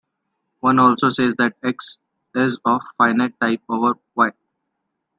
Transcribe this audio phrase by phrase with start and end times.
[0.61, 1.99] One also says that "X"
[2.33, 4.31] is of finite type over "Y".